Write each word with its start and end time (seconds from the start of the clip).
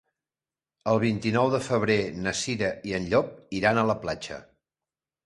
El 0.93 1.01
vint-i-nou 1.01 1.49
de 1.55 1.59
febrer 1.65 1.97
na 2.21 2.33
Cira 2.39 2.71
i 2.93 2.97
en 3.01 3.05
Llop 3.13 3.29
iran 3.59 3.81
a 3.83 3.85
la 3.91 3.97
platja. 4.07 4.39